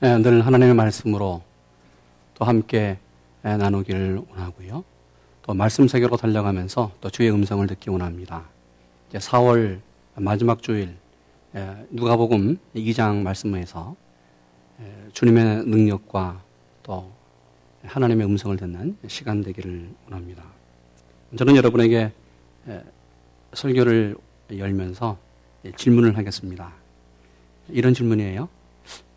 [0.00, 1.42] 늘 하나님의 말씀으로
[2.34, 2.98] 또 함께
[3.42, 4.84] 나누기를 원하고요.
[5.42, 8.44] 또 말씀 세계로 달려가면서 또 주의 음성을 듣기 원합니다.
[9.08, 9.80] 이제 4월
[10.16, 10.96] 마지막 주일
[11.90, 13.96] 누가복음 2장 말씀에서
[15.14, 16.42] 주님의 능력과
[16.82, 17.10] 또
[17.84, 20.44] 하나님의 음성을 듣는 시간 되기를 원합니다.
[21.38, 22.12] 저는 여러분에게
[23.54, 24.16] 설교를
[24.54, 25.16] 열면서
[25.76, 26.72] 질문을 하겠습니다.
[27.70, 28.48] 이런 질문이에요.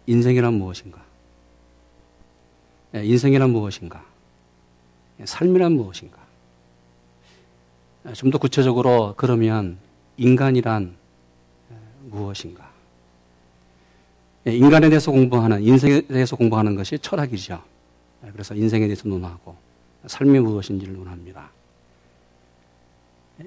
[0.09, 0.99] 인생이란 무엇인가?
[2.95, 4.04] 예, 인생이란 무엇인가?
[5.19, 6.17] 예, 삶이란 무엇인가?
[8.07, 9.77] 예, 좀더 구체적으로 그러면
[10.17, 10.95] 인간이란
[12.09, 12.67] 무엇인가?
[14.47, 17.61] 인간에 대해서 공부하는, 인생에 대해서 공부하는 것이 철학이죠.
[18.31, 19.55] 그래서 인생에 대해서 논하고
[20.07, 21.51] 삶이 무엇인지를 논합니다.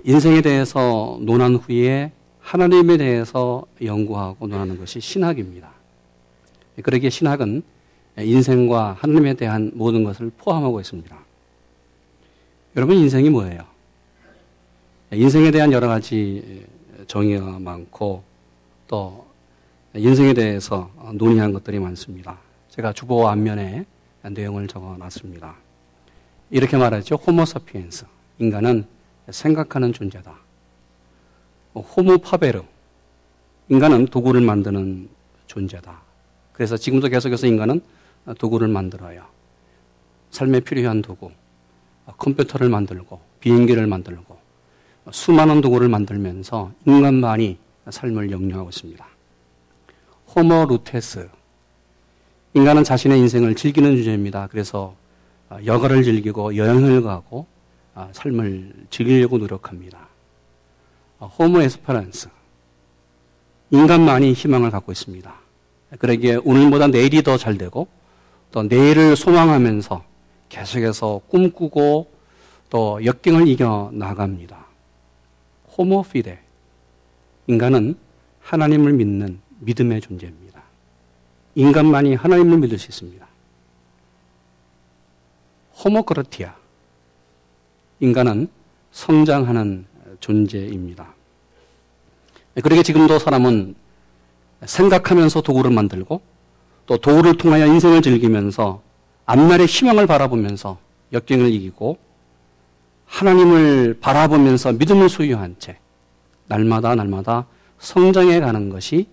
[0.05, 5.82] 인생에 대해서 논한 후에 하나님에 대해서 연구하고 논하는 것이 신학입니다.
[6.81, 7.63] 그러기에 신학은
[8.19, 11.19] 인생과 하나님에 대한 모든 것을 포함하고 있습니다.
[12.77, 13.65] 여러분 인생이 뭐예요?
[15.13, 16.65] 인생에 대한 여러 가지
[17.07, 18.23] 정의가 많고
[18.89, 19.27] 또
[19.95, 22.39] 인생에 대해서 논의한 것들이 많습니다.
[22.71, 23.85] 제가 주보 앞면에
[24.23, 25.57] 내용을 적어 놨습니다.
[26.51, 27.17] 이렇게 말하죠.
[27.17, 28.07] 호모사피엔스.
[28.39, 28.87] 인간은
[29.31, 30.35] 생각하는 존재다.
[31.75, 32.63] 호모 파베르.
[33.69, 35.09] 인간은 도구를 만드는
[35.47, 36.02] 존재다.
[36.63, 37.81] 그래서 지금도 계속해서 인간은
[38.39, 39.25] 도구를 만들어요.
[40.31, 41.33] 삶에 필요한 도구.
[42.07, 44.39] 컴퓨터를 만들고, 비행기를 만들고,
[45.11, 47.59] 수많은 도구를 만들면서 인간만이
[47.91, 49.05] 삶을 영유하고 있습니다.
[50.37, 51.29] 호모 루테스.
[52.55, 54.47] 인간은 자신의 인생을 즐기는 주제입니다.
[54.47, 54.95] 그래서
[55.67, 57.49] 여가를 즐기고 여행을 가고
[58.13, 60.07] 삶을 즐기려고 노력합니다.
[61.19, 62.29] 호모 에스퍼란스.
[63.73, 65.42] 인간만이 희망을 갖고 있습니다.
[65.99, 67.87] 그러기에 오늘보다 내일이 더 잘 되고
[68.51, 70.05] 또 내일을 소망하면서
[70.49, 72.11] 계속해서 꿈꾸고
[72.71, 74.67] 또 역경을 이겨 나갑니다.
[75.77, 76.41] 호모피데.
[77.47, 77.97] 인간은
[78.41, 80.63] 하나님을 믿는 믿음의 존재입니다.
[81.55, 83.27] 인간만이 하나님을 믿을 수 있습니다.
[85.85, 86.55] 호모크라티아.
[88.01, 88.49] 인간은
[88.93, 89.87] 성장하는
[90.21, 91.15] 존재입니다.
[92.63, 93.75] 그러게 지금도 사람은
[94.65, 96.21] 생각하면서 도구를 만들고
[96.87, 98.83] 또 도구를 통하여 인생을 즐기면서
[99.27, 100.79] 앞날의 희망을 바라보면서
[101.13, 101.99] 역경을 이기고
[103.07, 105.79] 하나님을 바라보면서 믿음을 소유한 채
[106.47, 107.47] 날마다 날마다
[107.79, 109.07] 성장해 가는 것이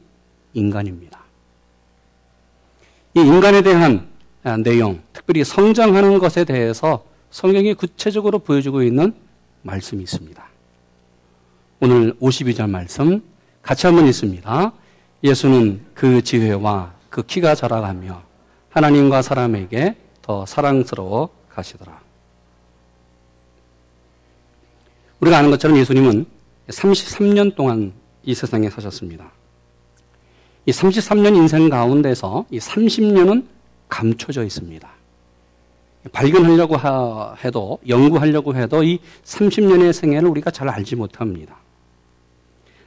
[0.53, 1.19] 인간입니다.
[3.15, 4.07] 이 인간에 대한
[4.63, 9.13] 내용, 특별히 성장하는 것에 대해서 성경이 구체적으로 보여주고 있는
[9.63, 10.43] 말씀이 있습니다.
[11.81, 13.21] 오늘 52절 말씀
[13.61, 14.71] 같이 한번 읽습니다.
[15.23, 18.21] 예수는 그 지혜와 그 키가 자라가며
[18.69, 21.99] 하나님과 사람에게 더 사랑스러워 가시더라.
[25.19, 26.25] 우리가 아는 것처럼 예수님은
[26.69, 27.93] 33년 동안
[28.23, 29.31] 이 세상에 사셨습니다.
[30.65, 33.45] 이 33년 인생 가운데서 이 30년은
[33.89, 34.87] 감춰져 있습니다.
[36.13, 36.77] 발견하려고
[37.43, 41.57] 해도, 연구하려고 해도 이 30년의 생애를 우리가 잘 알지 못합니다.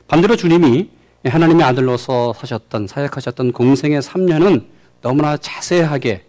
[0.08, 0.88] 반대로 주님이
[1.24, 4.64] 하나님의 아들로서 사셨던, 사역하셨던 공생의 3년은
[5.02, 6.24] 너무나 자세하게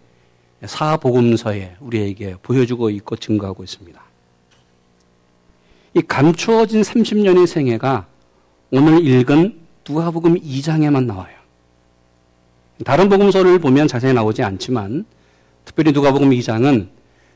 [0.64, 4.00] 사복음서에 우리에게 보여주고 있고 증거하고 있습니다.
[5.94, 8.06] 이 감추어진 30년의 생애가
[8.70, 11.34] 오늘 읽은 누가복음 2장에만 나와요.
[12.84, 15.04] 다른 복음서를 보면 자세히 나오지 않지만
[15.64, 16.88] 특별히 누가복음 2장은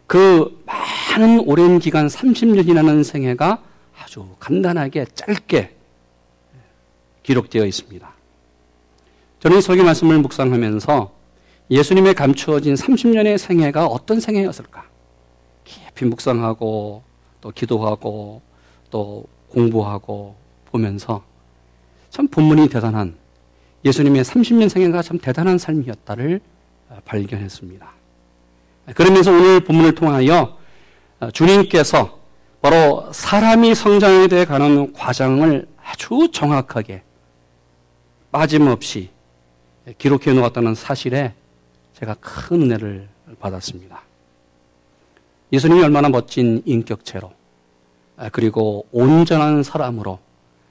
[0.06, 3.62] 그 많은 오랜 기간 30년이라는 생애가
[4.00, 5.77] 아주 간단하게 짧게
[7.28, 8.08] 기록되어 있습니다.
[9.40, 11.12] 저는 설교 말씀을 묵상하면서
[11.70, 14.84] 예수님의 감추어진 30년의 생애가 어떤 생애였을까?
[15.64, 17.02] 깊이 묵상하고
[17.42, 18.40] 또 기도하고
[18.90, 20.36] 또 공부하고
[20.70, 21.22] 보면서
[22.08, 23.14] 참 본문이 대단한
[23.84, 26.40] 예수님의 30년 생애가 참 대단한 삶이었다를
[27.04, 27.90] 발견했습니다.
[28.94, 30.56] 그러면서 오늘 본문을 통하여
[31.34, 32.18] 주님께서
[32.62, 37.02] 바로 사람이 성장에 대해 가는 과정을 아주 정확하게
[38.30, 39.10] 빠짐없이
[39.96, 41.34] 기록해 놓았다는 사실에
[41.94, 43.08] 제가 큰 은혜를
[43.40, 44.02] 받았습니다.
[45.52, 47.32] 예수님이 얼마나 멋진 인격체로
[48.16, 50.18] 아, 그리고 온전한 사람으로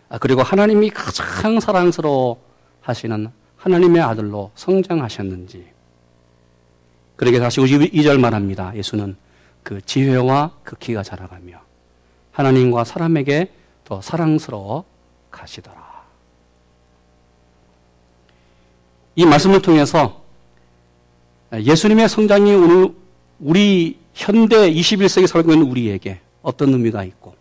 [0.09, 2.41] 아, 그리고 하나님이 가장 사랑스러워
[2.81, 5.67] 하시는 하나님의 아들로 성장하셨는지
[7.15, 8.75] 그러게 다시 52절 말합니다.
[8.75, 9.17] 예수는
[9.63, 11.59] 그 지혜와 그 키가 자라가며
[12.31, 13.51] 하나님과 사람에게
[13.83, 14.85] 더 사랑스러워
[15.31, 15.86] 가시더라.
[19.17, 20.21] 이 말씀을 통해서
[21.51, 22.93] 예수님의 성장이 오늘
[23.39, 27.33] 우리 현대 21세기 살고 있는 우리에게 어떤 의미가 있고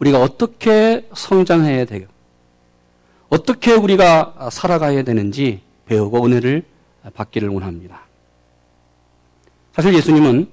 [0.00, 2.06] 우리가 어떻게 성장해야 되고
[3.28, 6.64] 어떻게 우리가 살아가야 되는지 배우고 은혜를
[7.14, 8.02] 받기를 원합니다.
[9.72, 10.48] 사실 예수님은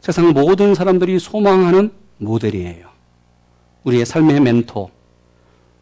[0.00, 2.88] 세상 모든 사람들이 소망하는 모델이에요.
[3.82, 4.90] 우리의 삶의 멘토,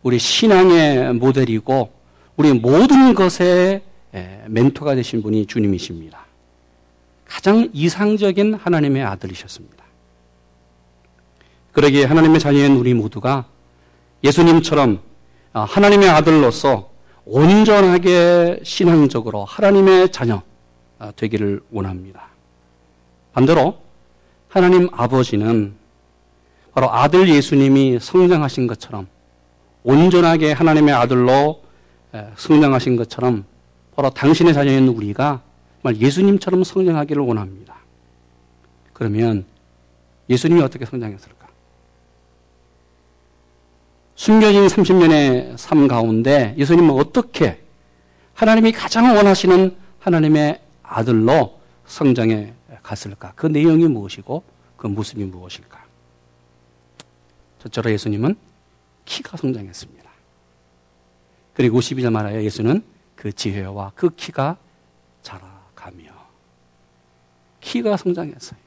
[0.02, 1.92] 우리 신앙의 모델이고
[2.36, 3.82] 우리 모든 것의
[4.46, 6.26] 멘토가 되신 분이 주님이십니다.
[7.24, 9.82] 가장 이상적인 하나님의 아들이셨습니다.
[11.72, 13.46] 그러기에 하나님의 자녀인 우리 모두가
[14.22, 15.00] 예수님처럼
[15.52, 16.90] 하나님의 아들로서
[17.24, 20.42] 온전하게 신앙적으로 하나님의 자녀
[21.16, 22.26] 되기를 원합니다.
[23.32, 23.78] 반대로
[24.48, 25.74] 하나님 아버지는
[26.74, 29.06] 바로 아들 예수님이 성장하신 것처럼
[29.84, 31.62] 온전하게 하나님의 아들로
[32.36, 33.46] 성장하신 것처럼
[33.94, 35.42] 바로 당신의 자녀인 우리가
[35.84, 37.76] 예수님처럼 성장하기를 원합니다.
[38.92, 39.44] 그러면
[40.28, 41.48] 예수님이 어떻게 성장했을까?
[44.14, 47.60] 숨겨진 30년의 삶 가운데 예수님은 어떻게
[48.34, 52.52] 하나님이 가장 원하시는 하나님의 아들로 성장해
[52.82, 53.32] 갔을까?
[53.34, 54.42] 그 내용이 무엇이고
[54.76, 55.82] 그 모습이 무엇일까?
[57.60, 58.36] 첫째로 예수님은
[59.04, 60.10] 키가 성장했습니다.
[61.54, 62.82] 그리고 52절 말하여 예수는
[63.16, 64.56] 그 지혜와 그 키가
[65.22, 66.12] 자라가며
[67.60, 68.58] 키가 성장했어요.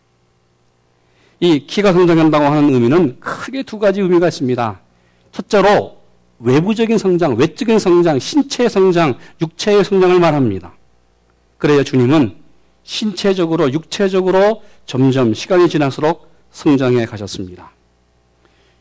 [1.41, 4.79] 이 키가 성장한다고 하는 의미는 크게 두 가지 의미가 있습니다.
[5.31, 6.01] 첫째로
[6.39, 10.73] 외부적인 성장, 외적인 성장, 신체의 성장, 육체의 성장을 말합니다.
[11.57, 12.35] 그래야 주님은
[12.83, 17.71] 신체적으로, 육체적으로 점점 시간이 지날수록 성장해 가셨습니다.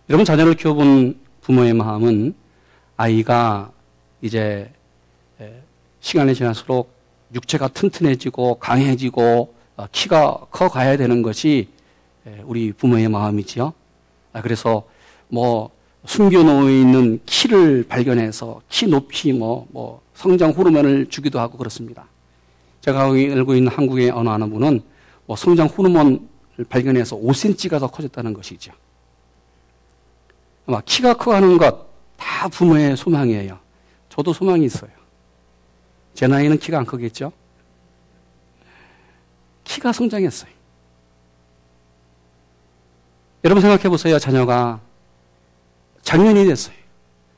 [0.08, 2.34] 여러분 자녀를 키워본 부모의 마음은
[2.96, 3.72] 아이가
[4.20, 4.70] 이제
[6.04, 6.92] 시간이 지날수록
[7.34, 11.68] 육체가 튼튼해지고 강해지고 어, 키가 커 가야 되는 것이
[12.44, 13.72] 우리 부모의 마음이지요.
[14.34, 14.84] 아, 그래서
[15.28, 15.70] 뭐
[16.04, 22.04] 숨겨놓여 있는 키를 발견해서 키 높이 뭐, 뭐 성장 호르몬을 주기도 하고 그렇습니다.
[22.82, 24.82] 제가 알고 있는 한국의 어느 하나 분은
[25.24, 26.20] 뭐 성장 호르몬을
[26.68, 28.72] 발견해서 5cm가 더 커졌다는 것이죠.
[30.66, 33.58] 아마 키가 커가는 것 다 부모의 소망이에요.
[34.08, 34.90] 저도 소망이 있어요.
[36.14, 37.32] 제 나이는 키가 안 크겠죠?
[39.64, 40.50] 키가 성장했어요.
[43.44, 44.18] 여러분 생각해 보세요.
[44.18, 44.80] 자녀가
[46.02, 46.74] 작년이 됐어요.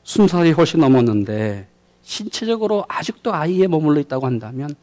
[0.03, 1.67] 20살이 훨씬 넘었는데
[2.03, 4.73] 신체적으로 아직도 아이에 머물러 있다고 한다면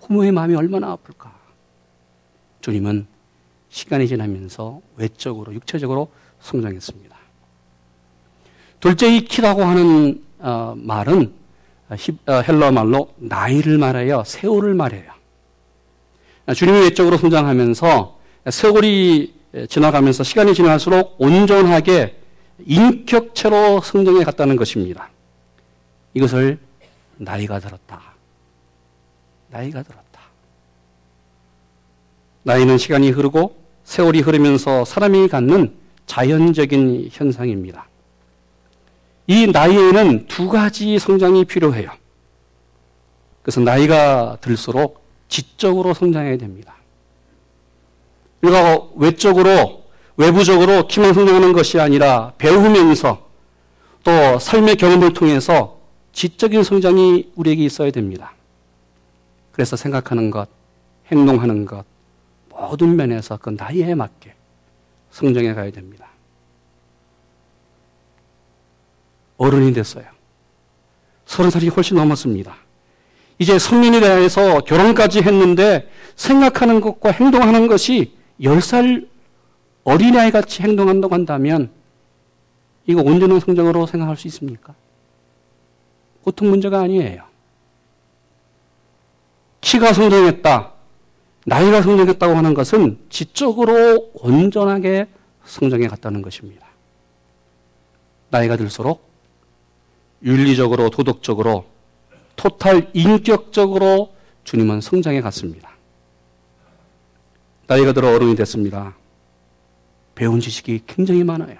[0.00, 1.34] 부모의 마음이 얼마나 아플까.
[2.60, 3.06] 주님은
[3.70, 6.08] 시간이 지나면서 외적으로 육체적으로
[6.40, 7.16] 성장했습니다.
[8.80, 11.45] 둘째 이 키라고 하는 어, 말은 어,
[12.28, 14.22] 헬러 말로 나이를 말해요.
[14.26, 15.12] 세월을 말해요.
[16.54, 18.18] 주님이 외적으로 성장하면서
[18.50, 19.34] 세월이
[19.68, 22.16] 지나가면서 시간이 지날수록 온전하게
[22.64, 25.10] 인격체로 성장해 갔다는 것입니다.
[26.14, 26.58] 이것을
[27.16, 28.00] 나이가 들었다.
[29.50, 30.20] 나이가 들었다.
[32.42, 35.74] 나이는 시간이 흐르고 세월이 흐르면서 사람이 갖는
[36.06, 37.88] 자연적인 현상입니다.
[39.26, 41.90] 이 나이에는 두 가지 성장이 필요해요.
[43.42, 46.74] 그래서 나이가 들수록 지적으로 성장해야 됩니다.
[48.42, 49.84] 우리가 외적으로,
[50.16, 53.26] 외부적으로 키만 성장하는 것이 아니라 배우면서
[54.04, 55.80] 또 삶의 경험을 통해서
[56.12, 58.32] 지적인 성장이 우리에게 있어야 됩니다.
[59.52, 60.48] 그래서 생각하는 것,
[61.10, 61.84] 행동하는 것,
[62.50, 64.34] 모든 면에서 그 나이에 맞게
[65.10, 66.06] 성장해 가야 됩니다.
[69.36, 70.04] 어른이 됐어요.
[71.24, 72.54] 서른 살이 훨씬 넘었습니다.
[73.38, 79.08] 이제 성인이 대해서 결혼까지 했는데 생각하는 것과 행동하는 것이 10살
[79.84, 81.70] 어린아이 같이 행동한다고 한다면
[82.86, 84.74] 이거 온전한 성장으로 생각할 수 있습니까?
[86.24, 87.24] 보통 문제가 아니에요.
[89.60, 90.72] 키가 성장했다.
[91.44, 95.06] 나이가 성장했다고 하는 것은 지적으로 온전하게
[95.44, 96.66] 성장해 갔다는 것입니다.
[98.30, 99.05] 나이가 들수록
[100.22, 101.66] 윤리적으로 도덕적으로
[102.36, 105.70] 토탈 인격적으로 주님은 성장해 갔습니다.
[107.66, 108.94] 나이가 들어 어른이 됐습니다.
[110.14, 111.56] 배운 지식이 굉장히 많아요.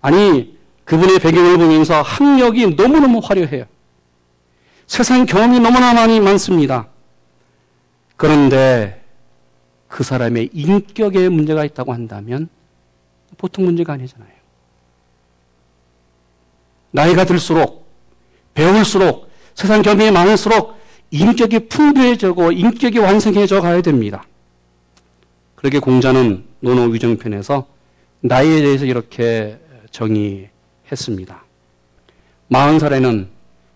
[0.00, 3.64] 아니, 그분의 배경을 보면서 학력이 너무너무 화려해요.
[4.86, 6.88] 세상 경험이 너무나 많이 많습니다.
[8.16, 9.04] 그런데
[9.86, 12.48] 그 사람의 인격에 문제가 있다고 한다면
[13.36, 14.37] 보통 문제가 아니잖아요.
[16.90, 17.86] 나이가 들수록
[18.54, 20.78] 배울수록 세상 경험이 많을수록
[21.10, 24.24] 인격이 풍부해지고 인격이 완성해져 가야 됩니다.
[25.54, 27.66] 그렇게 공자는 논어 위정편에서
[28.20, 29.58] 나이에 대해서 이렇게
[29.90, 31.44] 정의했습니다.
[32.48, 33.28] 마흔 살에는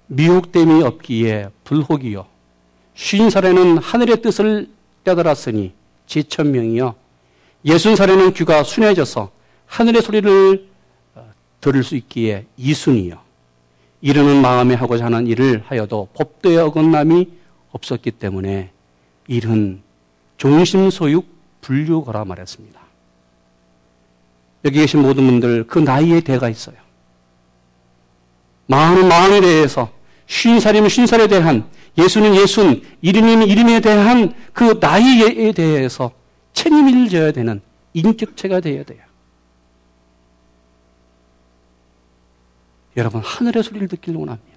[0.06, 2.26] 미혹됨이 없기에 불혹이요.
[2.94, 4.68] 쉰 살에는 하늘의 뜻을
[5.04, 5.72] 깨달았으니
[6.06, 6.94] 지천명이요.
[7.64, 9.30] 예순 살에는 귀가 순해져서
[9.66, 10.71] 하늘의 소리를 어,
[11.62, 13.18] 들을 수 있기에 이순이요.
[14.02, 17.28] 이르는 마음에 하고자 하는 일을 하여도 법도의 어긋남이
[17.70, 18.70] 없었기 때문에
[19.28, 19.80] 일은
[20.36, 21.26] 종심소육
[21.62, 22.80] 불류거라 말했습니다.
[24.64, 26.76] 여기 계신 모든 분들 그 나이에 대가 있어요.
[28.66, 29.90] 마흔은 마흔에 대해서
[30.26, 36.10] 쉰 살이면 쉰 살에 대한 예수는 예순, 이름이면 이름에 대한 그 나이에 대해서
[36.54, 37.60] 책임을 져야 되는
[37.94, 39.11] 인격체가 되어야 돼요.
[42.96, 44.52] 여러분 하늘의 소리를 듣길 원합니다.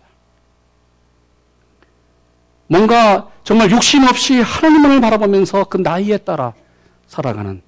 [2.68, 6.54] 뭔가 정말 욕심 없이 하나님을 바라보면서 그 나이에 따라
[7.08, 7.62] 살아가는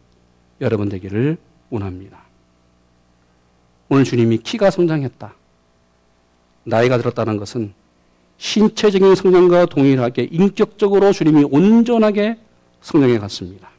[0.60, 1.38] 여러분 되기를
[1.70, 2.20] 원합니다.
[3.90, 5.34] 오늘 주님이 키가 성장했다.
[6.64, 7.74] 나이가 들었다는 것은
[8.38, 12.38] 신체적인 성장과 동일하게 인격적으로 주님이 온전하게
[12.82, 13.70] 성장해 갔습니다.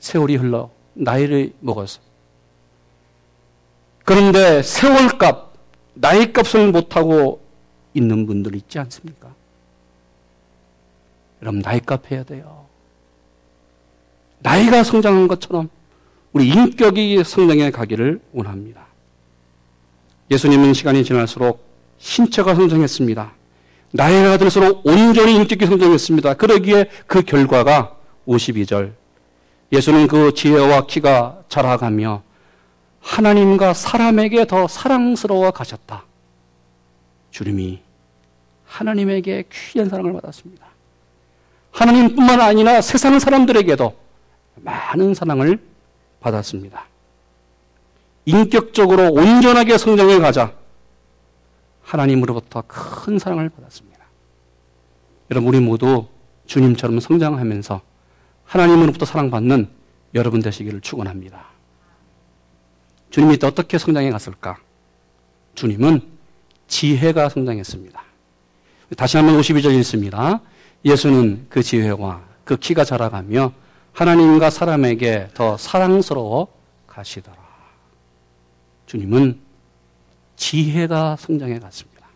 [0.00, 2.00] 세월이 흘러 나이를 먹어서
[4.04, 5.52] 그런데 세월값,
[5.94, 7.42] 나이값을 못하고
[7.94, 9.34] 있는 분들 있지 않습니까?
[11.42, 12.66] 여러분, 나이값 해야 돼요.
[14.40, 15.70] 나이가 성장한 것처럼
[16.32, 18.86] 우리 인격이 성장해 가기를 원합니다.
[20.30, 21.64] 예수님은 시간이 지날수록
[21.98, 23.32] 신체가 성장했습니다.
[23.92, 26.34] 나이가 들수록 온전히 인격이 성장했습니다.
[26.34, 27.96] 그러기에 그 결과가
[28.26, 28.92] 52절.
[29.72, 32.22] 예수는 그 지혜와 키가 자라가며
[33.04, 36.04] 하나님과 사람에게 더 사랑스러워 가셨다.
[37.30, 37.80] 주님이
[38.66, 40.66] 하나님에게 귀한 사랑을 받았습니다.
[41.70, 43.94] 하나님뿐만 아니라 세상 사람들에게도
[44.56, 45.60] 많은 사랑을
[46.20, 46.86] 받았습니다.
[48.24, 50.52] 인격적으로 온전하게 성장해 가자
[51.82, 54.02] 하나님으로부터 큰 사랑을 받았습니다.
[55.30, 56.06] 여러분, 우리 모두
[56.46, 57.80] 주님처럼 성장하면서
[58.44, 59.68] 하나님으로부터 사랑받는
[60.14, 61.53] 여러분 되시기를 축원합니다.
[63.14, 64.58] 주님이 또 어떻게 성장해 갔을까?
[65.54, 66.00] 주님은
[66.66, 68.02] 지혜가 성장했습니다.
[68.96, 70.40] 다시 한번 52절 읽습니다.
[70.84, 73.52] 예수는 그 지혜와 그 키가 자라가며
[73.92, 76.48] 하나님과 사람에게 더 사랑스러워
[76.88, 77.36] 가시더라.
[78.86, 79.38] 주님은
[80.34, 82.08] 지혜가 성장해 갔습니다.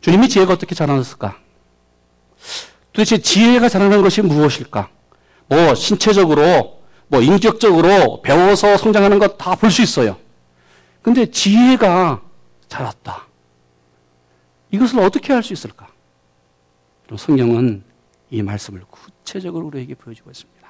[0.00, 1.36] 주님이 지혜가 어떻게 자라났을까?
[2.94, 4.88] 도대체 지혜가 자라는 것이 무엇일까?
[5.48, 6.79] 뭐 신체적으로
[7.10, 10.16] 뭐 인격적으로 배워서 성장하는 것 다 볼 수 있어요.
[11.02, 12.22] 근데 지혜가
[12.68, 13.26] 자랐다.
[14.70, 15.88] 이것을 어떻게 할 수 있을까?
[17.16, 17.82] 성경은
[18.30, 20.68] 이 말씀을 구체적으로 우리에게 보여주고 있습니다.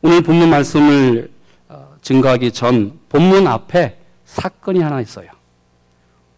[0.00, 1.30] 오늘 본문 말씀을
[1.68, 5.30] 어, 증거하기 전 본문 앞에 사건이 하나 있어요.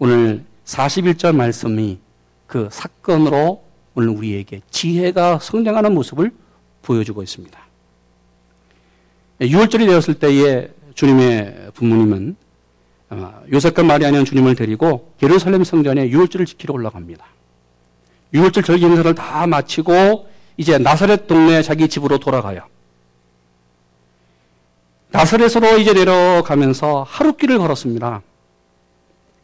[0.01, 2.01] 오늘 41절 말씀이
[2.49, 6.33] 그 사건으로 오늘 우리에게 지혜가 성장하는 모습을
[6.83, 7.61] 보여주고 있습니다.
[9.41, 12.37] 6월절이 되었을 때에 주님의 부모님은
[13.53, 17.25] 요셉과 마리아는 주님을 데리고 예루살렘 성전에 6월절을 지키러 올라갑니다.
[18.35, 22.63] 6월절 절기 행사를 다 마치고 이제 나사렛 동네 자기 집으로 돌아가요.
[25.11, 28.23] 나사렛으로 이제 내려가면서 하루 길을 걸었습니다.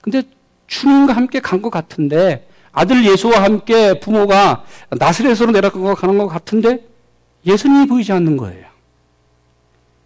[0.00, 0.22] 근데
[0.66, 6.86] 주님과 함께 간 것 같은데 아들 예수와 함께 부모가 나사렛으로 내려가는 것 같은데
[7.44, 8.67] 예수님이 보이지 않는 거예요.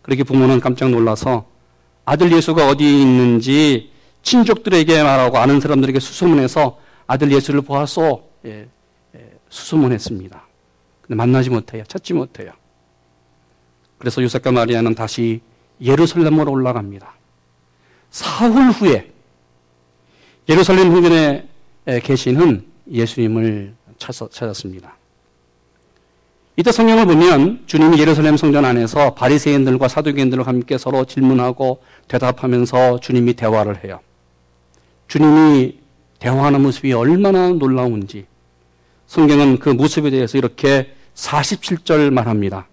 [0.03, 1.47] 그렇게 부모는 깜짝 놀라서
[2.05, 3.91] 아들 예수가 어디 있는지
[4.23, 8.29] 친족들에게 말하고 아는 사람들에게 수소문해서 아들 예수를 보았소.
[8.47, 8.69] 예,
[9.15, 10.43] 예, 수소문했습니다.
[11.03, 11.85] 근데 만나지 못해요.
[11.87, 12.53] 찾지 못해요.
[13.99, 15.41] 그래서 요셉과 마리아는 다시
[15.81, 17.15] 예루살렘으로 올라갑니다.
[18.11, 19.13] 사흘 후에
[20.49, 21.49] 예루살렘 성전에
[22.03, 24.97] 계시는 예수님을 찾았습니다.
[26.57, 33.85] 이때 성경을 보면 주님이 예루살렘 성전 안에서 바리새인들과 사두개인들과 함께 서로 질문하고 대답하면서 주님이 대화를
[33.85, 34.01] 해요.
[35.09, 35.79] 주님이
[36.19, 38.27] 대화하는 모습이 얼마나 놀라운지
[39.07, 42.67] 성경은 그 모습에 대해서 이렇게 47절 말합니다.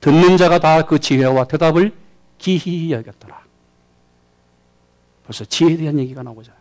[0.00, 1.92] 듣는 자가 다 그 지혜와 대답을
[2.38, 3.40] 기히 여겼더라.
[5.24, 6.60] 벌써 지혜에 대한 얘기가 나오잖아요.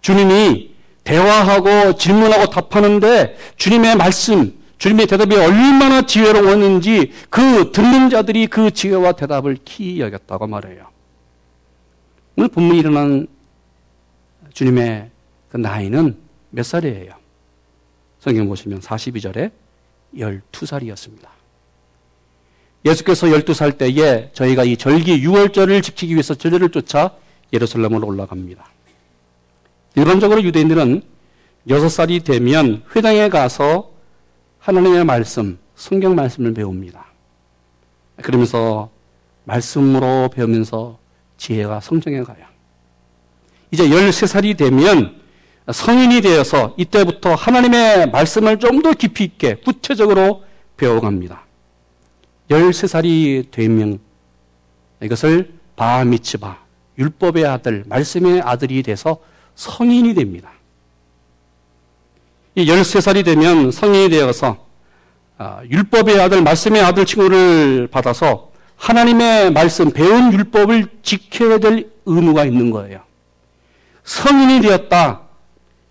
[0.00, 0.74] 주님이
[1.04, 9.58] 대화하고 질문하고 답하는데 주님의 말씀, 주님의 대답이 얼마나 지혜로웠는지 그 듣는 자들이 그 지혜와 대답을
[9.64, 10.88] 키 여겼다고 말해요.
[12.36, 13.26] 오늘 본문이 일어난
[14.52, 15.10] 주님의
[15.48, 16.18] 그그 나이는
[16.50, 17.14] 몇 살이에요?
[18.18, 19.50] 성경 보시면 42절에
[20.14, 21.28] 12살이었습니다.
[22.84, 27.12] 예수께서 12살 때에 저희가 이 절기 6월절을 지키기 위해서 저들을 쫓아
[27.52, 28.64] 예루살렘으로 올라갑니다.
[29.96, 31.02] 일반적으로 유대인들은
[31.68, 33.95] 6살이 되면 회당에 가서
[34.66, 37.06] 하나님의 말씀, 성경 말씀을 배웁니다.
[38.20, 38.90] 그러면서
[39.44, 40.98] 말씀으로 배우면서
[41.36, 42.44] 지혜가 성장해 가요.
[43.70, 45.20] 이제 13살이 되면
[45.70, 50.42] 성인이 되어서 이때부터 하나님의 말씀을 좀 더 깊이 있게 구체적으로
[50.76, 51.44] 배워갑니다.
[52.50, 54.00] 13살이 되면
[55.00, 56.58] 이것을 바미츠바,
[56.98, 59.18] 율법의 아들, 말씀의 아들이 돼서
[59.54, 60.50] 성인이 됩니다.
[62.56, 64.66] 이 13살이 되면 성인이 되어서
[65.36, 72.70] 아, 율법의 아들, 말씀의 아들 칭호를 받아서 하나님의 말씀, 배운 율법을 지켜야 될 의무가 있는
[72.70, 73.02] 거예요.
[74.04, 75.20] 성인이 되었다,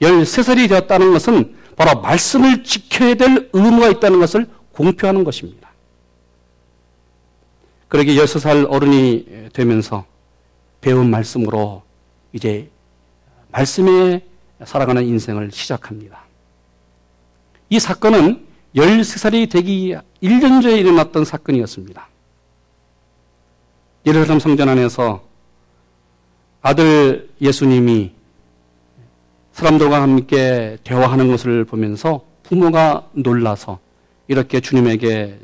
[0.01, 5.69] 13살이 되었다는 것은 바로 말씀을 지켜야 될 의무가 있다는 것을 공표하는 것입니다.
[7.87, 10.05] 그러게 16살 어른이 되면서
[10.81, 11.83] 배운 말씀으로
[12.33, 12.71] 이제
[13.51, 14.25] 말씀에
[14.63, 16.24] 살아가는 인생을 시작합니다.
[17.69, 18.45] 이 사건은
[18.75, 22.07] 13살이 되기 1년 전에 일어났던 사건이었습니다.
[24.05, 25.23] 예루살렘 성전 안에서
[26.61, 28.11] 아들 예수님이
[29.53, 33.79] 사람들과 함께 대화하는 것을 보면서 부모가 놀라서
[34.27, 35.39] 이렇게 주님에게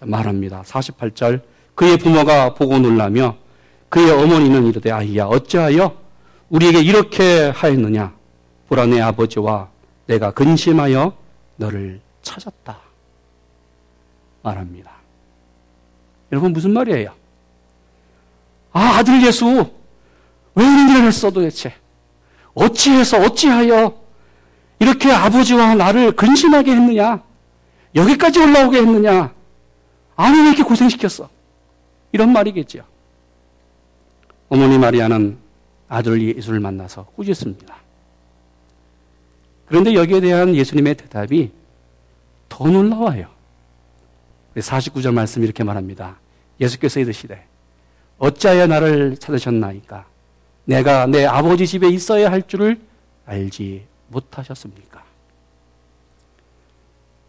[0.00, 0.62] 말합니다.
[0.62, 1.42] 48절
[1.74, 3.36] 그의 부모가 보고 놀라며
[3.88, 5.96] 그의 어머니는 이르되 아이야 어찌하여
[6.50, 8.12] 우리에게 이렇게 하였느냐
[8.68, 9.68] 보라 내 아버지와
[10.06, 11.23] 내가 근심하여
[11.56, 12.78] 너를 찾았다
[14.42, 14.90] 말합니다.
[16.32, 17.14] 여러분 무슨 말이에요?
[18.72, 19.46] 아 아들 예수
[20.54, 21.74] 왜 이런 일을 했어 도대체
[22.54, 24.00] 어찌해서 어찌하여
[24.80, 27.22] 이렇게 아버지와 나를 근심하게 했느냐
[27.94, 29.32] 여기까지 올라오게 했느냐
[30.16, 31.28] 아니 왜 이렇게 고생시켰어
[32.12, 32.84] 이런 말이겠죠.
[34.48, 35.38] 어머니 마리아는
[35.88, 37.83] 아들 예수를 만나서 꾸짖습니다.
[39.66, 41.50] 그런데 여기에 대한 예수님의 대답이
[42.48, 43.26] 더 놀라워요.
[44.56, 46.16] 49절 말씀 이렇게 말합니다.
[46.60, 47.44] 예수께서 이르시되
[48.18, 50.06] 어찌하여 나를 찾으셨나이까
[50.64, 52.80] 내가 내 아버지 집에 있어야 할 줄을
[53.26, 55.02] 알지 못하셨습니까?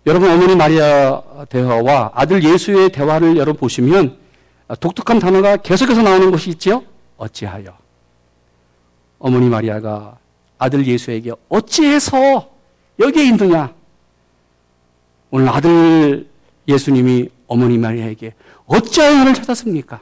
[0.05, 4.17] 여러분 어머니 마리아 대화와 아들 예수의 대화를 여러분 보시면
[4.79, 6.83] 독특한 단어가 계속해서 나오는 것이 있지요.
[7.17, 7.75] 어찌하여
[9.17, 10.17] 어머니 마리아가
[10.57, 12.49] 아들 예수에게 어찌해서
[12.99, 13.73] 여기에 있느냐?
[15.31, 16.29] 오늘 아들
[16.67, 18.33] 예수님이 어머니 마리아에게
[18.65, 20.01] 어찌하여 나를 찾았습니까?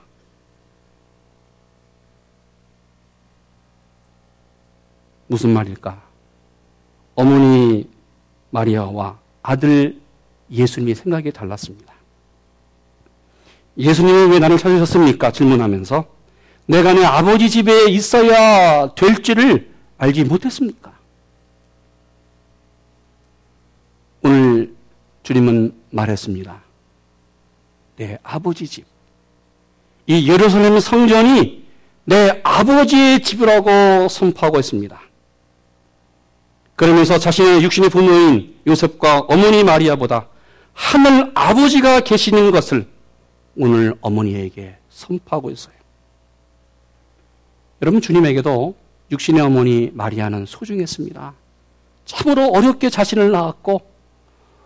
[5.27, 6.01] 무슨 말일까?
[7.15, 7.89] 어머니
[8.51, 9.99] 마리아와 아들
[10.51, 11.93] 예수님의 생각이 달랐습니다.
[13.77, 15.31] 예수님이 왜 나를 찾으셨습니까?
[15.31, 16.05] 질문하면서
[16.67, 19.72] 내가 내 아버지 집에 있어야 될지를
[20.03, 20.91] 알지 못했습니까?
[24.21, 24.75] 오늘
[25.23, 26.61] 주님은 말했습니다.
[27.95, 28.85] 내 아버지 집.
[30.07, 31.63] 이 예루살렘 성전이
[32.03, 34.99] 내 아버지의 집이라고 선포하고 있습니다.
[36.75, 40.27] 그러면서 자신의 육신의 부모인 요셉과 어머니 마리아보다
[40.73, 42.87] 하늘 아버지가 계시는 것을
[43.55, 45.75] 오늘 어머니에게 선포하고 있어요.
[47.81, 48.82] 여러분 주님에게도
[49.13, 51.33] 육신의 어머니 마리아는 소중했습니다.
[52.05, 53.81] 참으로 어렵게 자신을 낳았고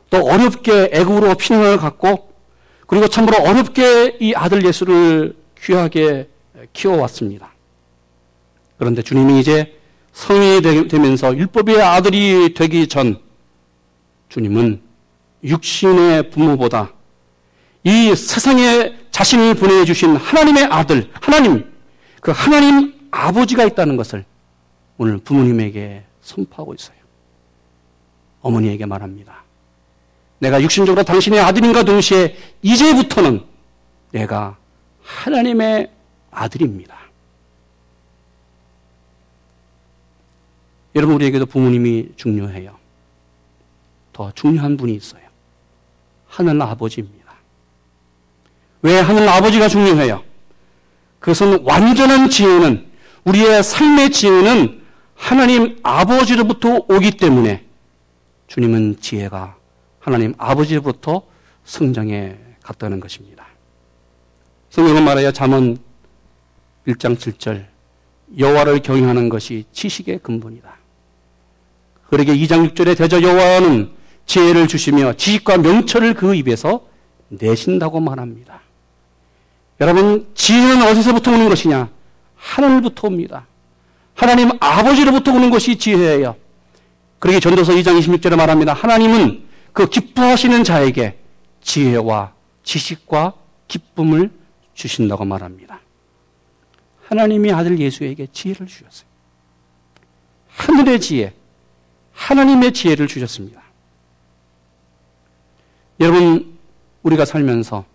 [0.10, 2.31] 또 어렵게 애국으로 피난을 갖고
[2.88, 6.29] 그리고 참으로 어렵게 이 아들 예수를 귀하게
[6.71, 7.51] 키워왔습니다.
[8.77, 9.77] 그런데 주님이 이제
[10.13, 13.19] 성인이 되면서 율법의 아들이 되기 전
[14.29, 14.81] 주님은
[15.43, 16.93] 육신의 부모보다
[17.83, 21.71] 이 세상에 자신을 보내주신 하나님의 아들, 하나님,
[22.21, 24.25] 그 하나님 아버지가 있다는 것을
[24.97, 26.97] 오늘 부모님에게 선포하고 있어요.
[28.41, 29.43] 어머니에게 말합니다.
[30.39, 33.43] 내가 육신적으로 당신의 아들인가 동시에 이제부터는
[34.12, 34.57] 내가
[35.01, 35.91] 하나님의
[36.31, 36.95] 아들입니다.
[40.95, 42.75] 여러분 우리에게도 부모님이 중요해요.
[44.13, 45.21] 더 중요한 분이 있어요.
[46.27, 47.17] 하늘 아버지입니다.
[48.81, 50.23] 왜 하늘 아버지가 중요해요?
[51.19, 52.88] 그것은 완전한 지혜는
[53.25, 54.83] 우리의 삶의 지혜는
[55.17, 57.65] 하나님 아버지로부터 오기 때문에
[58.47, 59.58] 주님은 지혜가
[59.99, 61.23] 하나님 아버지로부터
[61.65, 63.45] 성장해 갔다는 것입니다.
[64.69, 65.77] 성경은 말하여 잠언
[66.88, 67.65] 1장 7절
[68.38, 70.77] 여호와를 경외하는 것이 지식의 근본이다.
[72.10, 73.91] 그러게 2장 6절에 대저 여호와는
[74.25, 76.86] 지혜를 주시며 지식과 명철을 그 입에서
[77.30, 78.62] 내신다고 말합니다.
[79.82, 81.89] 여러분, 지혜는 어디서부터 오는 것이냐?
[82.36, 83.45] 하늘부터 옵니다.
[84.17, 86.36] 하나님 아버지로부터 오는 것이 지혜예요.
[87.19, 88.73] 그러게 전도서 2장 26절에 말합니다.
[88.73, 91.19] 하나님은 그 기뻐하시는 자에게
[91.62, 93.36] 지혜와 지식과
[93.67, 94.32] 기쁨을
[94.73, 95.82] 주신다고 말합니다.
[97.06, 99.08] 하나님이 아들 예수에게 지혜를 주셨어요.
[100.47, 101.34] 하늘의 지혜,
[102.13, 103.62] 하나님의 지혜를 주셨습니다.
[105.99, 106.58] 여러분,
[107.03, 107.86] 우리가 살면서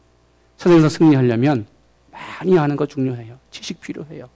[0.57, 1.67] 세상에서 승리하려면
[2.13, 3.39] 많이 아는 거 중요해요.
[3.51, 4.29] 지식 필요해요.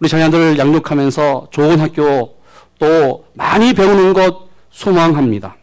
[0.00, 2.38] 우리 자녀들을 양육하면서 좋은 학교
[2.78, 5.56] 또 많이 배우는 것 소망합니다.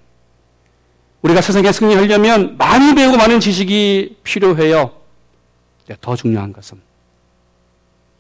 [1.24, 4.92] 우리가 세상에 승리하려면 많이 배우고 많은 지식이 필요해요.
[6.02, 6.80] 더 중요한 것은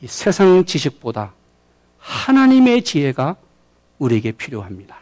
[0.01, 1.33] 이 세상 지식보다
[1.99, 3.35] 하나님의 지혜가
[3.99, 4.97] 우리에게 필요합니다.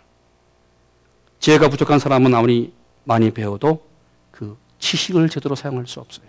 [1.40, 2.74] 지혜가 부족한 사람은 아무리
[3.04, 3.86] 많이 배워도
[4.32, 6.26] 그 지식을 제대로 사용할 수 없어요.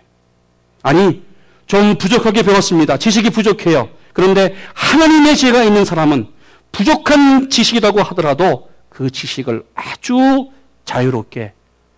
[0.83, 1.23] 아니,
[1.65, 2.97] 좀 부족하게 배웠습니다.
[2.97, 3.89] 지식이 부족해요.
[4.17, 6.27] 그런데 하나님의 지혜가 있는 사람은
[6.71, 10.49] 부족한 지식이라고 하더라도 그 지식을 아주
[10.85, 11.53] 자유롭게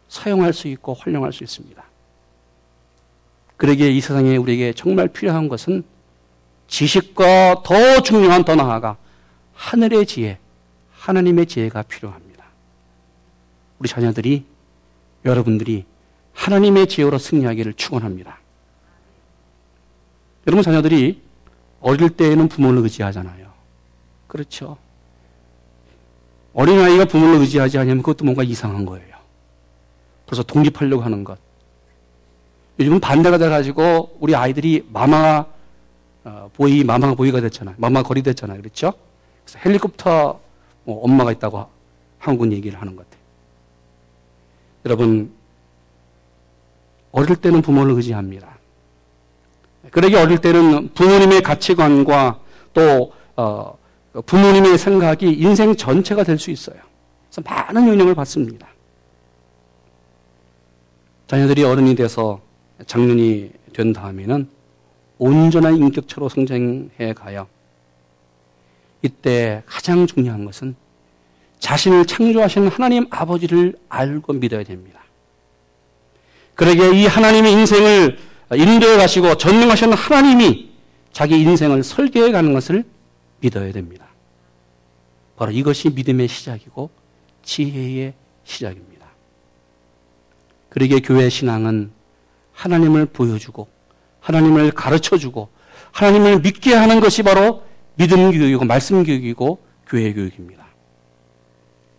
[0.09, 1.81] 사용할 수 있고 활용할 수 있습니다.
[3.55, 5.85] 그러기에 이 세상에 우리에게 정말 필요한 것은
[6.67, 8.97] 지식과 더 중요한 더 나아가
[9.53, 10.39] 하늘의 지혜,
[10.97, 12.43] 하나님의 지혜가 필요합니다.
[13.79, 14.43] 우리 자녀들이
[15.23, 15.85] 여러분들이
[16.33, 18.39] 하나님의 지혜로 승리하기를 축원합니다.
[20.47, 21.28] 여러분 자녀들이
[21.81, 23.47] 어릴 때에는 부모를 의지하잖아요.
[24.27, 24.77] 그렇죠.
[26.53, 29.15] 어린아이가 부모를 의지하지 않으면 그것도 뭔가 이상한 거예요.
[30.25, 31.39] 그래서 독립하려고 하는 것.
[32.79, 35.45] 요즘은 반대가 돼가지고 우리 아이들이 마마
[36.25, 37.75] 어, 보이, 마마 보이가 됐잖아요.
[37.77, 38.59] 마마 거리 됐잖아요.
[38.61, 38.93] 그렇죠?
[39.43, 40.39] 그래서 헬리콥터
[40.83, 41.67] 뭐 엄마가 있다고
[42.19, 43.23] 한국 얘기를 하는 것 같아요.
[44.85, 45.33] 여러분,
[47.11, 48.58] 어릴 때는 부모를 의지합니다.
[49.91, 52.39] 그러기 어릴 때는 부모님의 가치관과
[52.73, 53.77] 또 어,
[54.25, 56.77] 부모님의 생각이 인생 전체가 될 수 있어요.
[57.29, 58.67] 그래서 많은 영향을 받습니다.
[61.27, 62.41] 자녀들이 어른이 돼서
[62.85, 64.49] 장년이 된 다음에는
[65.19, 67.47] 온전한 인격체로 성장해 가요.
[69.01, 70.75] 이때 가장 중요한 것은
[71.59, 75.01] 자신을 창조하신 하나님 아버지를 알고 믿어야 됩니다.
[76.55, 78.17] 그러게 이 하나님의 인생을
[78.55, 80.69] 인도해 가시고 전능하신 하나님이
[81.11, 82.83] 자기 인생을 설계해 가는 것을
[83.39, 84.07] 믿어야 됩니다.
[85.37, 86.89] 바로 이것이 믿음의 시작이고
[87.43, 89.07] 지혜의 시작입니다.
[90.69, 91.91] 그러게 교회 신앙은
[92.53, 93.67] 하나님을 보여주고
[94.19, 95.49] 하나님을 가르쳐 주고
[95.91, 97.63] 하나님을 믿게 하는 것이 바로
[97.95, 100.67] 믿음 교육이고 말씀 교육이고 교회 교육입니다.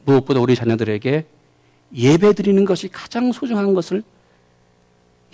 [0.04, 1.26] 무엇보다 우리 자녀들에게
[1.94, 4.02] 예배 드리는 것이 가장 소중한 것을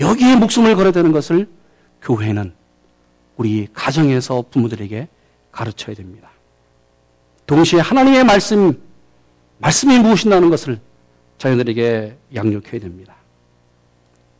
[0.01, 1.49] 여기에 목숨을 걸어야 되는 것을
[2.03, 2.53] 교회는
[3.37, 5.09] 우리 가정에서 부모들에게
[5.53, 6.31] 가르쳐야 됩니다.
[7.47, 8.83] 동시에 하나님의 말씀,
[9.59, 10.81] 말씀이 무엇이라는 것을
[11.39, 13.15] 자녀들에게 양육해야 됩니다.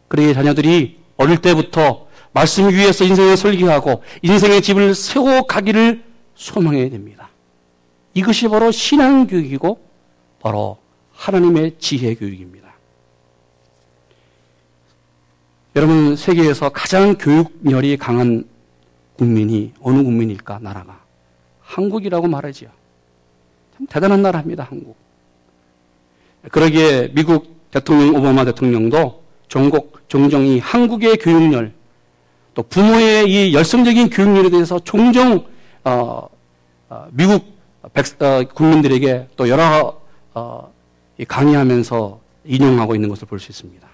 [0.09, 7.31] 그러기에 자녀들이 어릴 때부터 말씀 위에서 인생을 설계하고 인생의 집을 세워 가기를 소망해야 됩니다.
[8.12, 9.81] 이것이 바로 신앙 교육이고
[10.40, 10.79] 바로
[11.12, 12.65] 하나님의 지혜 교육입니다.
[15.77, 18.49] 여러분, 세계에서 가장 교육열이 강한
[19.19, 20.99] 국민이 어느 국민일까, 나라가?
[21.61, 22.71] 한국이라고 말하지요.
[23.77, 24.97] 참 대단한 나라입니다, 한국.
[26.51, 31.75] 그러기에 미국 대통령, 오바마 대통령도 종국, 종종 이 한국의 교육열,
[32.55, 35.45] 또 부모의 이 열성적인 교육열에 대해서 종종,
[35.85, 36.27] 어,
[36.89, 37.55] 어, 미국
[37.93, 40.01] 백, 어, 국민들에게 또 여러,
[40.33, 40.73] 어,
[41.29, 43.86] 강의하면서 인용하고 있는 것을 볼 수 있습니다.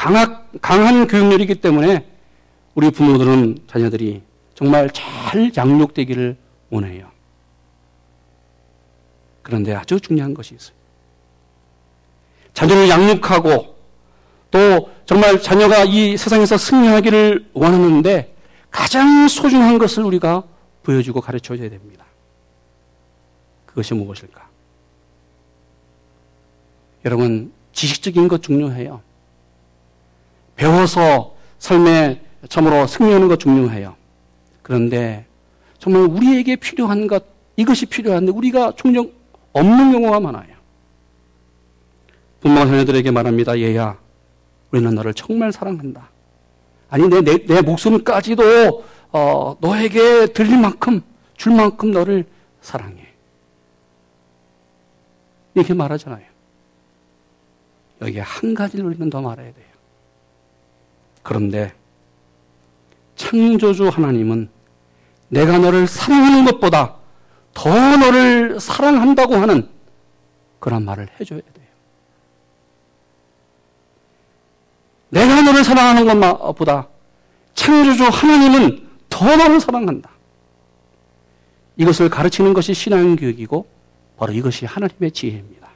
[0.00, 2.06] 강한, 강한 교육열이기 때문에
[2.74, 4.22] 우리 부모들은 자녀들이
[4.54, 6.38] 정말 잘 양육되기를
[6.70, 7.10] 원해요.
[9.42, 10.74] 그런데 아주 중요한 것이 있어요.
[12.54, 13.76] 자녀를 양육하고
[14.50, 18.34] 또 정말 자녀가 이 세상에서 승리하기를 원하는데
[18.70, 20.44] 가장 소중한 것을 우리가
[20.82, 22.06] 보여주고 가르쳐 줘야 됩니다.
[23.66, 24.48] 그것이 무엇일까?
[27.04, 29.09] 여러분, 지식적인 것 중요해요.
[30.60, 32.20] 배워서 삶에
[32.50, 33.96] 참으로 승리하는 것 중요해요.
[34.60, 35.24] 그런데
[35.78, 37.24] 정말 우리에게 필요한 것,
[37.56, 39.10] 이것이 필요한데 우리가 종종
[39.54, 40.54] 없는 경우가 많아요.
[42.40, 43.58] 부모가 자녀들에게 말합니다.
[43.58, 43.96] 얘야,
[44.70, 46.10] 우리는 너를 정말 사랑한다.
[46.90, 51.00] 아니, 내, 내, 내 목숨까지도, 어, 너에게 들릴 만큼,
[51.38, 52.26] 줄 만큼 너를
[52.60, 53.08] 사랑해.
[55.54, 56.26] 이렇게 말하잖아요.
[58.02, 59.69] 여기에 한 가지를 우리는 더 말해야 돼요.
[61.22, 61.74] 그런데
[63.16, 64.48] 창조주 하나님은
[65.28, 66.96] 내가 너를 사랑하는 것보다
[67.52, 69.68] 더 너를 사랑한다고 하는
[70.58, 71.66] 그런 말을 해줘야 돼요.
[75.10, 76.88] 내가 너를 사랑하는 것보다
[77.54, 80.10] 창조주 하나님은 더 너를 사랑한다.
[81.76, 83.66] 이것을 가르치는 것이 신앙교육이고
[84.16, 85.68] 바로 이것이 하나님의 지혜입니다.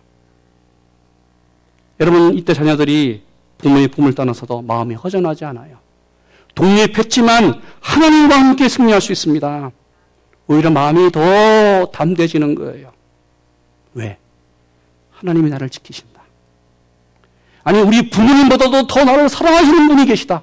[2.01, 3.23] 여러분 이때 자녀들이
[3.65, 5.79] 부모의 품을 떠나서도 마음이 허전하지 않아요.
[6.55, 9.71] 독립했지만 하나님과 함께 승리할 수 있습니다.
[10.47, 12.93] 오히려 마음이 더 담대해지는 거예요.
[13.95, 14.19] 왜?
[15.13, 16.21] 하나님이 나를 지키신다.
[17.63, 20.43] 아니, 우리 부모님보다도 더 나를 사랑하시는 분이 계시다.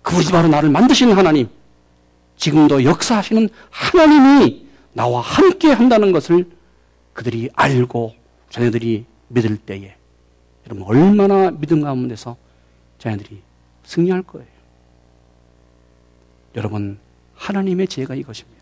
[0.00, 1.48] 그분이 바로 나를 만드신 하나님.
[2.38, 6.48] 지금도 역사하시는 하나님이 나와 함께 한다는 것을
[7.12, 8.14] 그들이 알고
[8.48, 9.94] 자녀들이 믿을 때에
[10.66, 12.36] 여러분 얼마나 믿음 가운데서
[12.98, 13.42] 자녀들이
[13.84, 14.48] 승리할 거예요.
[16.54, 16.98] 여러분
[17.34, 18.56] 하나님의 지혜가 이것입니다.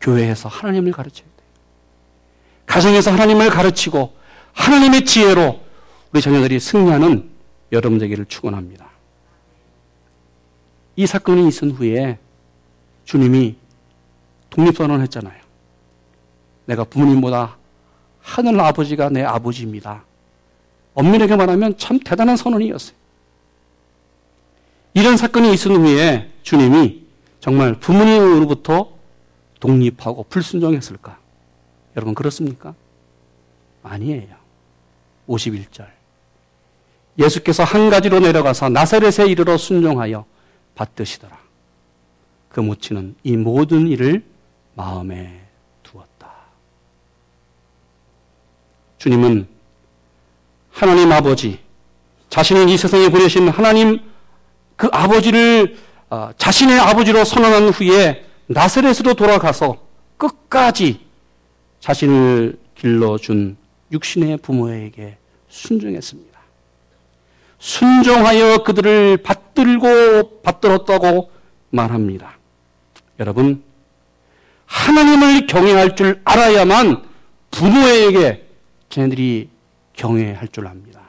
[0.00, 1.48] 교회에서 하나님을 가르쳐야 돼요.
[2.66, 4.14] 가정에서 하나님을 가르치고
[4.52, 5.60] 하나님의 지혜로
[6.12, 7.30] 우리 자녀들이 승리하는
[7.72, 8.90] 여러분 되기를 축원합니다.
[10.96, 12.18] 이 사건이 있은 후에
[13.04, 13.56] 주님이
[14.50, 15.40] 독립선언을 했잖아요.
[16.66, 17.56] 내가 부모님보다
[18.20, 20.04] 하늘 아버지가 내 아버지입니다.
[21.00, 22.94] 엄밀하게 말하면 참 대단한 선언이었어요.
[24.94, 27.04] 이런 사건이 있은 후에 주님이
[27.40, 28.92] 정말 부모님으로부터
[29.60, 31.18] 독립하고 불순종했을까?
[31.96, 32.74] 여러분 그렇습니까?
[33.82, 34.36] 아니에요.
[35.28, 35.86] 51절.
[37.18, 40.24] 예수께서 한 가지로 내려가서 나사렛에 이르러 순종하여
[40.74, 41.38] 받드시더라.
[42.48, 44.24] 그 모친은 이 모든 일을
[44.74, 45.40] 마음에
[45.82, 46.30] 두었다.
[48.98, 49.59] 주님은
[50.80, 51.58] 하나님 아버지,
[52.30, 54.00] 자신을 이 세상에 보내신 하나님
[54.76, 55.76] 그 아버지를
[56.08, 59.76] 어, 자신의 아버지로 선언한 후에 나사렛으로 돌아가서
[60.16, 61.00] 끝까지
[61.80, 63.58] 자신을 길러준
[63.92, 65.18] 육신의 부모에게
[65.50, 66.40] 순종했습니다.
[67.58, 71.30] 순종하여 그들을 받들고 받들었다고
[71.68, 72.38] 말합니다.
[73.18, 73.62] 여러분,
[74.64, 77.02] 하나님을 경외할 줄 알아야만
[77.50, 78.46] 부모에게
[78.88, 79.49] 걔네들이
[80.00, 81.02] 경외할 줄 압니다.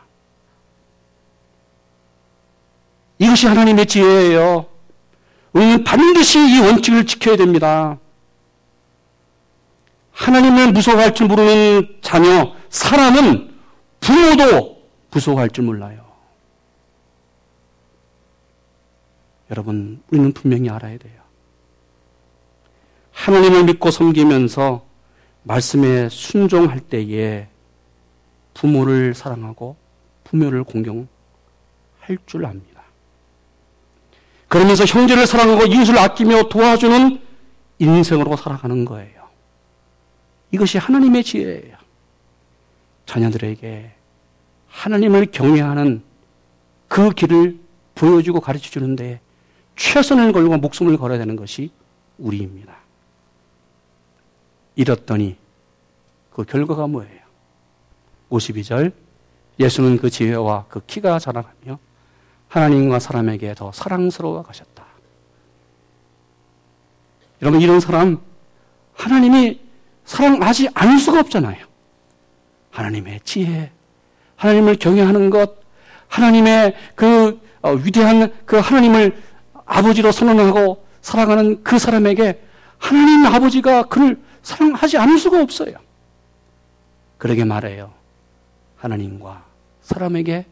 [3.20, 4.66] 이것이 하나님의 지혜예요.
[5.54, 7.98] 우리는 반드시 이 원칙을 지켜야 됩니다.
[10.12, 13.58] 하나님을 무서워할 줄 모르는 자녀, 사람은
[14.02, 16.06] 부모도 무서워할 줄 몰라요.
[19.52, 21.22] 여러분, 우리는 분명히 알아야 돼요.
[23.12, 24.86] 하나님을 믿고 섬기면서
[25.44, 27.51] 말씀에 순종할 때에
[28.54, 29.76] 부모를 사랑하고
[30.24, 31.08] 부모를 공경할
[32.26, 32.82] 줄 압니다.
[34.48, 37.22] 그러면서 형제를 사랑하고 이웃을 아끼며 도와주는
[37.80, 39.22] 인생으로 살아가는 거예요.
[40.52, 41.78] 이것이 하나님의 지혜예요.
[43.06, 43.92] 자녀들에게
[44.68, 46.04] 하나님을 경외하는
[46.88, 47.60] 그 길을
[47.96, 49.22] 보여주고 가르쳐 주는데
[49.78, 51.72] 최선을 걸고 목숨을 걸어야 되는 것이
[52.18, 52.76] 우리입니다.
[54.76, 55.38] 이렇더니
[56.32, 57.21] 그 결과가 뭐예요?
[58.32, 58.94] 52절
[59.60, 61.78] 예수는 그 지혜와 그 키가 자라가며
[62.48, 64.86] 하나님과 사람에게 더 사랑스러워 가셨다.
[67.42, 68.20] 여러분 이런 사람
[68.94, 69.60] 하나님이
[70.06, 71.66] 사랑하지 않을 수가 없잖아요.
[72.72, 73.72] 하나님의 지혜,
[74.36, 75.56] 하나님을 경외하는 것,
[76.08, 79.22] 하나님의 그 어, 위대한 그 하나님을
[79.66, 82.42] 아버지로 선언하고 살아가는 그 사람에게
[82.78, 85.76] 하나님 아버지가 그를 사랑하지 않을 수가 없어요.
[87.18, 88.01] 그러게 말해요.
[88.82, 89.46] 하나님과
[89.84, 90.46] 사람에게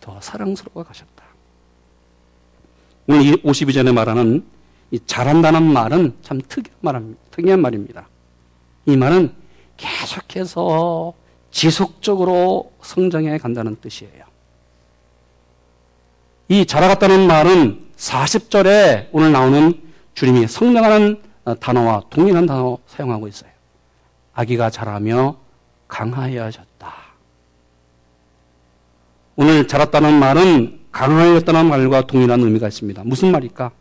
[0.00, 1.24] 더 사랑스러워 가셨다.
[3.08, 4.44] 오늘 52전에 말하는
[4.92, 8.08] 이 잘한다는 말은 참 특이한, 말, 특이한 말입니다.
[8.86, 9.34] 이 말은
[9.76, 11.12] 계속해서
[11.50, 14.24] 지속적으로 성장해 간다는 뜻이에요.
[16.48, 19.80] 이 자라갔다는 말은 40절에 오늘 나오는
[20.14, 21.22] 주님이 성장하는
[21.60, 23.50] 단어와 동일한 단어 사용하고 있어요.
[24.34, 25.36] 아기가 자라며
[25.88, 27.01] 강하여졌다.
[29.36, 33.02] 오늘 자랐다는 말은 강화했다는 말과 동일한 의미가 있습니다.
[33.04, 33.72] 무슨 말일까?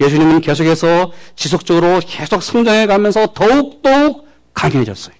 [0.00, 5.14] 예수님은 계속해서 지속적으로 계속 성장해 가면서 더욱더욱 강해졌어요.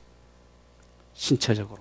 [1.13, 1.79] 신체적으로.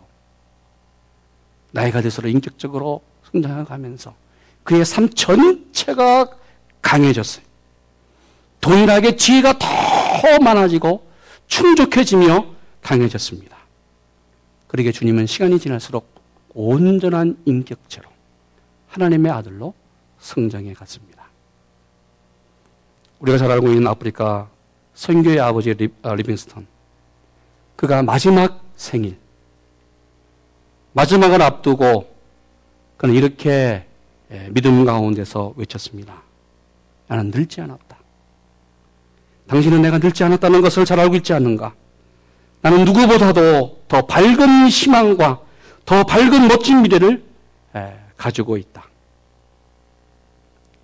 [1.72, 4.13] 나이가 들수록 인격적으로 성장해 가면서
[4.63, 6.28] 그의 삶 전체가
[6.82, 7.44] 강해졌어요.
[8.62, 11.08] 동일하게 지혜가 더 많아지고
[11.48, 12.46] 충족해지며
[12.82, 13.58] 강해졌습니다.
[14.67, 16.12] 그렇게 주님은 시간이 지날수록
[16.54, 18.10] 온전한 인격체로
[18.89, 19.74] 하나님의 아들로
[20.20, 21.24] 성장해 갔습니다.
[23.20, 24.50] 우리가 잘 알고 있는 아프리카
[24.94, 26.68] 선교의 아버지 리, 아, 리빙스턴.
[27.76, 29.18] 그가 마지막 생일,
[30.94, 32.13] 마지막을 앞두고
[32.98, 33.86] 그는 이렇게
[34.32, 36.22] 예, 믿음 가운데서 외쳤습니다.
[37.08, 37.98] 나는 늙지 않았다.
[39.48, 41.74] 당신은 내가 늙지 않았다는 것을 잘 알고 있지 않는가?
[42.62, 45.42] 나는 누구보다도 더 밝은 희망과
[45.86, 47.24] 더 밝은 멋진 미래를
[47.76, 48.88] 예, 가지고 있다.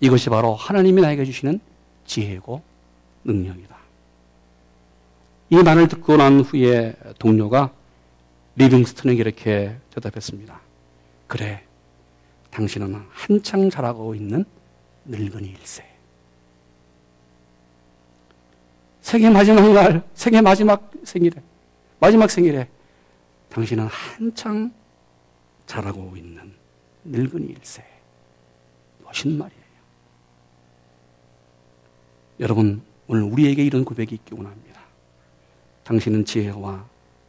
[0.00, 1.60] 이것이 바로 하나님이 나에게 주시는
[2.04, 2.62] 지혜고
[3.24, 3.76] 능력이다.
[5.50, 7.72] 이 말을 듣고 난 후에 동료가
[8.56, 10.60] 리빙스턴에게 이렇게 대답했습니다.
[11.26, 11.64] 그래,
[12.50, 14.44] 당신은 한창 자라고 있는
[15.04, 15.84] 늙은이 일세.
[19.00, 21.42] 생애 마지막 날, 생애 마지막 생일에,
[21.98, 22.68] 마지막 생일에
[23.48, 24.72] 당신은 한창
[25.70, 26.52] 자라고 있는
[27.04, 27.84] 늙은이일세.
[29.04, 29.62] 멋있는 말이에요.
[32.40, 34.80] 여러분, 오늘 우리에게 이런 고백이 있기 원합니다.
[35.84, 36.84] 당신은 지혜와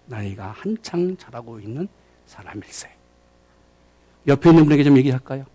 [0.08, 1.88] 나이가 한창 자라고 있는
[2.26, 2.90] 사람일세.
[4.26, 5.46] 옆에 있는 분에게 좀 얘기할까요?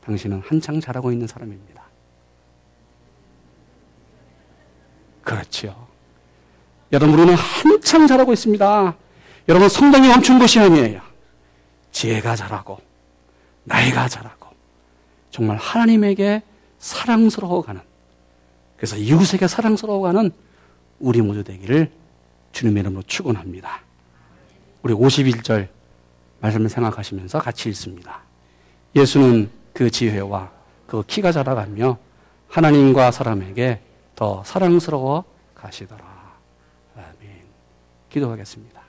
[0.00, 1.84] 당신은 한창 자라고 있는 사람입니다.
[5.22, 5.86] 그렇죠.
[6.90, 8.96] 여러분, 우리는 한창 자라고 있습니다.
[9.48, 11.07] 여러분, 성장이 멈춘 것이 아니에요.
[11.98, 12.78] 지혜가 자라고,
[13.64, 14.50] 나이가 자라고,
[15.32, 16.42] 정말 하나님에게
[16.78, 17.80] 사랑스러워가는,
[18.76, 20.30] 그래서 이웃에게 사랑스러워가는
[21.00, 21.90] 우리 모두 되기를
[22.52, 23.80] 주님의 이름으로 축원합니다.
[24.82, 25.66] 우리 51절
[26.38, 28.20] 말씀을 생각하시면서 같이 읽습니다.
[28.94, 30.52] 예수는 그 지혜와
[30.86, 31.98] 그 키가 자라가며
[32.48, 33.80] 하나님과 사람에게
[34.14, 36.04] 더 사랑스러워 가시더라.
[36.94, 37.42] 아멘.
[38.08, 38.82] 기도하겠습니다.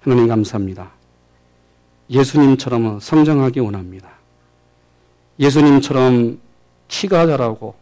[0.00, 0.99] 하나님 감사합니다.
[2.10, 4.10] 예수님처럼 성장하기 원합니다.
[5.38, 6.40] 예수님처럼
[6.88, 7.74] 키가 자라고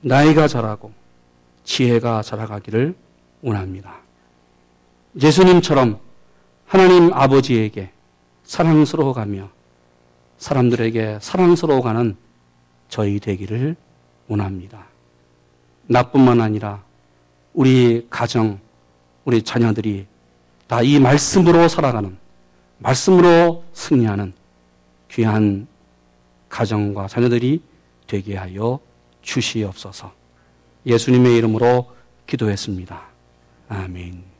[0.00, 0.92] 나이가 자라고
[1.64, 2.94] 지혜가 자라가기를
[3.42, 3.96] 원합니다.
[5.22, 6.00] 예수님처럼
[6.66, 7.90] 하나님 아버지에게
[8.44, 9.50] 사랑스러워가며
[10.38, 12.16] 사람들에게 사랑스러워가는
[12.88, 13.76] 저희 되기를
[14.28, 14.86] 원합니다.
[15.86, 16.82] 나뿐만 아니라
[17.52, 18.58] 우리 가정,
[19.24, 20.06] 우리 자녀들이
[20.66, 22.16] 다 이 말씀으로 살아가는,
[22.84, 24.34] 말씀으로 승리하는
[25.10, 25.66] 귀한
[26.50, 27.62] 가정과 자녀들이
[28.06, 28.78] 되게 하여
[29.22, 30.12] 주시옵소서.
[30.84, 31.90] 예수님의 이름으로
[32.26, 33.02] 기도했습니다.
[33.68, 34.33] 아멘.